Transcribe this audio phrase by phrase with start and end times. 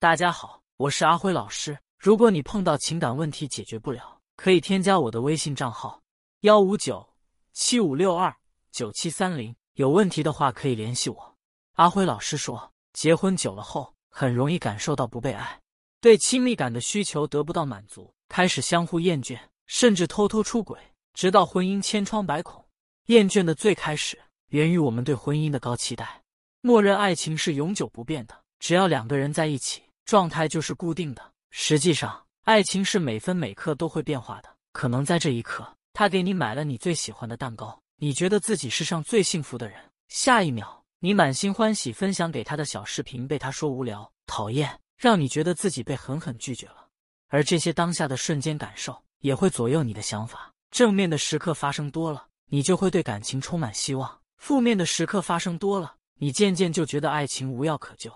[0.00, 1.76] 大家好，我是阿辉老师。
[1.98, 6.00] 如果你碰到情感问题解决不了，可以添加我的微信账号：
[6.42, 7.04] 幺五九
[7.52, 8.32] 七五六二
[8.70, 9.52] 九七三零。
[9.74, 11.36] 有问题的话可以联系我。
[11.72, 15.60] 阿辉老师说，结婚久了后，很容易感受到不被爱，
[16.00, 19.36] 对亲密感的需求得不到满足，开始相互厌倦，
[19.66, 20.78] 甚至偷偷出轨，
[21.12, 22.64] 直到婚姻千疮百孔。
[23.06, 24.16] 厌倦的最开始
[24.50, 26.22] 源于我们对婚姻的高期待，
[26.60, 28.44] 默认爱情是永久不变的。
[28.60, 31.22] 只要两个人在一起，状态就是固定的。
[31.50, 34.48] 实际上，爱情是每分每刻都会变化的。
[34.72, 39.76] 可能在这一刻，他给你买了你最喜欢的蛋糕，你觉得自己世上最幸福的人；
[40.08, 46.88] 下一秒，你满心欢喜分享给他的小视频被他说无聊、讨厌，让你觉得自己被狠狠拒绝了。
[47.28, 50.50] 而这些当下的瞬间感受，也会左右你的想法。
[50.70, 58.10] 正面的时刻发生多了，你就会对感情充满希望；负面的时刻发生多了，你渐渐就觉得爱情无药可救。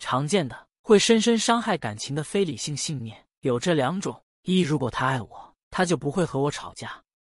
[0.00, 6.86] 常见的会深深伤害感情的非理性信念有这两种：一，如果他爱我，他就不会和我吵架；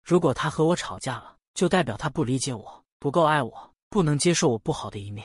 [0.02, 5.24] 如果他和我吵架了，就代表他不理解我，不够爱我，不能接受我不好的一面。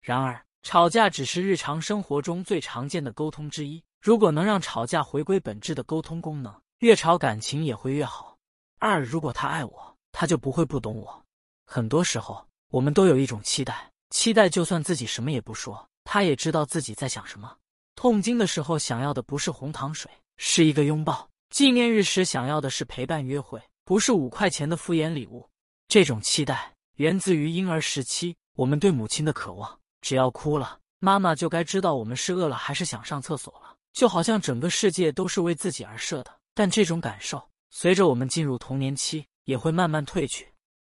[0.00, 3.82] 然而，吵架只是日常生活中最常见的沟通之一。
[4.00, 8.38] 如果能让吵架回归本质的沟通功能，越吵感情也会越好。
[8.78, 11.24] 二，如果他爱我，他就不会不懂我。
[11.64, 15.88] 很多时候，我们都有一种期待，期待就算自己什么也不说。
[16.06, 17.56] 他也知道自己在想什么。
[17.96, 25.46] 痛经的时候想要的不是红糖水，是一个拥抱；纪念日时想要的是陪伴约会，不是五块钱的敷衍礼物。
[25.88, 29.78] 这种期待源自于婴儿时期我们对母亲的渴望。
[30.00, 36.30] 只要哭了，妈妈就该知道我们是饿了还是想上厕所了，就好像整个世界都是为自己而设的。
[36.54, 40.46] 但这种感受随着我们进入童年期也会慢慢褪去，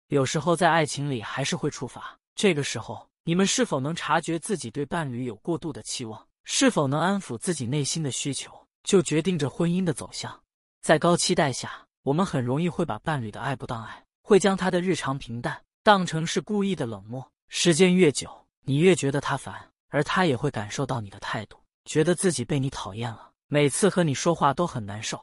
[0.10, 2.20] 有时候在爱情里还是会触发。
[2.36, 3.07] 这个时候。
[3.28, 6.26] 你们是否能察觉自己对伴侣有过度的期望？
[6.46, 8.50] 是否能安抚自己内心的需求，
[8.84, 10.42] 就决定着婚姻的走向。
[10.80, 17.30] 在高期待下，我们很容易会把伴侣的爱不当爱，会将他的日常平淡当成是故意的冷漠。
[17.50, 23.32] 时间越久，你越觉得他烦，而他也会感受到你的态度，觉得自己被你讨厌了。
[23.48, 25.22] 每次和你说话都很难受，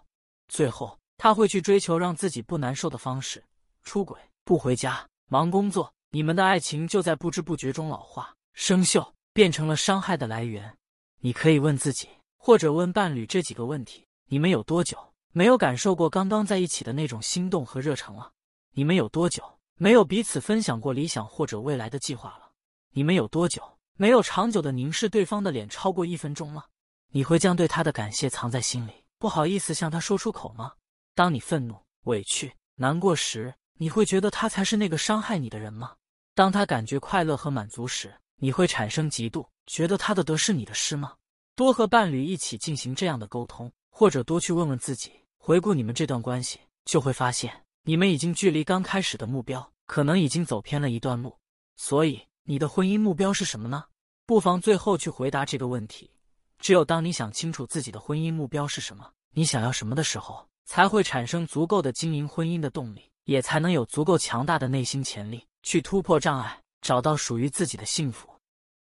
[0.49, 3.43] 最后他会去追求让自己不难受的方式，
[3.83, 5.91] 出轨、不回家、忙工作。
[6.15, 10.79] 你们的爱情就在不知不觉中老化、生锈，变成了伤害的来源。
[11.19, 14.97] 你可以问自己，或者问伴侣这几个问题：你们有多久
[15.33, 18.31] 没有感受过刚刚在一起的那种心动和热诚了？
[18.75, 19.43] 你们有多久
[19.77, 22.53] 没有彼此分享过理想或者未来的计划了？
[22.93, 23.61] 你们有多久
[23.97, 26.65] 没有长久的凝视对方的脸超过一分钟了？
[27.11, 30.75] 你会将对他的感谢藏在心里，不好意思向他说出口吗？
[31.17, 31.75] 当你愤怒、
[32.05, 35.97] 委屈、难过时，你会觉得他才是那个伤害你的人吗？
[36.35, 41.15] 当他感觉快乐和满足时，你会产生嫉妒，觉得他的得是你的失吗？
[41.55, 51.39] 多和伴侣一起进行这样的沟通，或者多去问问自己，回顾你们这段关系，就会发现你们已经距离刚开始的目标可能已经走偏了一段路。
[51.77, 53.85] 所以，你的婚姻目标是什么呢？
[54.27, 56.11] 不妨最后去回答这个问题。
[56.59, 65.47] 只有当你想清楚自己的婚姻目标是什么，你想要什么的时候，才会产生足够的经营婚姻的动力，也才能有足够强大的内心潜力。
[65.65, 68.34] 去突破障碍，找到属于自己的幸福。